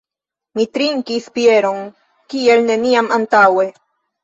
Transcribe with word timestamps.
Mi 0.59 0.63
trinkis 0.77 1.27
bieron 1.35 1.85
kiel 2.33 2.67
neniam 2.73 3.13
antaŭe. 3.21 3.71